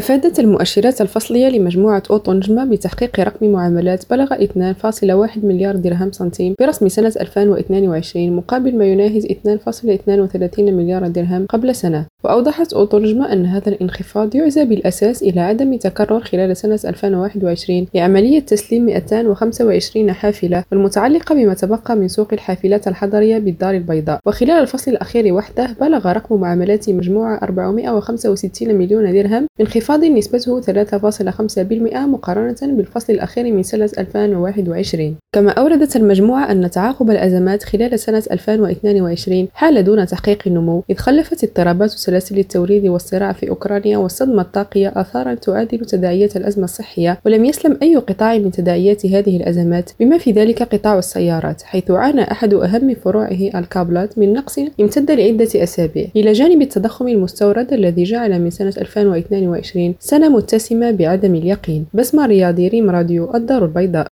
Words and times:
أفادت 0.00 0.40
المؤشرات 0.40 1.00
الفصلية 1.00 1.48
لمجموعة 1.48 2.02
أوتو 2.10 2.32
نجمة 2.32 2.64
بتحقيق 2.64 3.20
رقم 3.20 3.46
معاملات 3.46 4.04
بلغ 4.10 4.34
2.1 4.34 5.44
مليار 5.44 5.76
درهم 5.76 6.12
سنتيم 6.12 6.54
برسم 6.60 6.88
سنة 6.88 7.12
2022 7.20 8.36
مقابل 8.36 8.78
ما 8.78 8.84
يناهز 8.84 9.26
2.32 9.26 10.58
مليار 10.58 11.08
درهم 11.08 11.46
قبل 11.46 11.74
سنة. 11.74 12.06
وأوضحت 12.24 12.72
أوتو 12.72 12.98
نجمة 12.98 13.32
أن 13.32 13.46
هذا 13.46 13.68
الانخفاض 13.68 14.34
يعزى 14.34 14.64
بالأساس 14.64 15.22
إلى 15.22 15.40
عدم 15.40 15.76
تكرر 15.76 16.20
خلال 16.20 16.56
سنة 16.56 16.80
2021 16.84 17.86
لعملية 17.94 18.40
تسليم 18.40 18.86
225 18.86 20.12
حافلة 20.12 20.64
والمتعلقة 20.72 21.34
بما 21.34 21.54
تبقى 21.54 21.96
من 21.96 22.08
سوق 22.08 22.28
الحافلات 22.32 22.88
الحضرية 22.88 23.38
بالدار 23.38 23.74
البيضاء. 23.74 24.20
وخلال 24.26 24.60
الفصل 24.60 24.90
الأخير 24.90 25.34
وحده 25.34 25.68
بلغ 25.80 26.12
رقم 26.12 26.40
معاملات 26.40 26.90
مجموعة 26.90 27.38
465 27.42 28.74
مليون 28.74 29.12
درهم 29.12 29.46
بانخفاض 29.90 30.04
نسبته 30.04 30.60
3.5% 30.60 31.96
مقارنة 31.96 32.56
بالفصل 32.62 33.12
الأخير 33.12 33.52
من 33.52 33.62
سنة 33.62 33.90
2021 33.98 35.16
كما 35.32 35.50
أوردت 35.50 35.96
المجموعة 35.96 36.52
أن 36.52 36.70
تعاقب 36.70 37.10
الأزمات 37.10 37.62
خلال 37.62 37.98
سنة 37.98 38.22
2022 38.30 39.48
حال 39.54 39.84
دون 39.84 40.06
تحقيق 40.06 40.42
النمو 40.46 40.82
إذ 40.90 40.96
خلفت 40.96 41.44
اضطرابات 41.44 41.90
سلاسل 41.90 42.38
التوريد 42.38 42.86
والصراع 42.86 43.32
في 43.32 43.48
أوكرانيا 43.48 43.98
والصدمة 43.98 44.42
الطاقية 44.42 44.92
آثارا 44.96 45.34
تعادل 45.34 45.78
تداعيات 45.78 46.36
الأزمة 46.36 46.64
الصحية 46.64 47.18
ولم 47.26 47.44
يسلم 47.44 47.78
أي 47.82 47.96
قطاع 47.96 48.38
من 48.38 48.50
تداعيات 48.50 49.06
هذه 49.06 49.36
الأزمات 49.36 49.90
بما 50.00 50.18
في 50.18 50.32
ذلك 50.32 50.62
قطاع 50.62 50.98
السيارات 50.98 51.62
حيث 51.62 51.90
عانى 51.90 52.32
أحد 52.32 52.54
أهم 52.54 52.94
فروعه 52.94 53.50
الكابلات 53.54 54.18
من 54.18 54.32
نقص 54.32 54.58
امتد 54.80 55.10
لعدة 55.10 55.62
أسابيع. 55.62 56.06
إلى 56.16 56.32
جانب 56.32 56.62
التضخم 56.62 57.08
المستورد 57.08 57.72
الذي 57.72 58.02
جعل 58.02 58.40
من 58.40 58.50
سنة 58.50 58.74
2022 58.78 59.79
سنة 60.00 60.28
متسمة 60.28 60.90
بعدم 60.90 61.34
اليقين. 61.34 61.82
بسمة 61.94 62.26
رياضي 62.26 62.68
ريم 62.68 62.90
راديو 62.90 63.34
الدار 63.34 63.62
البيضاء. 63.64 64.08